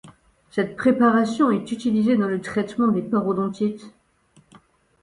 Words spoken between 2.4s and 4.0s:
traitement des parodontites.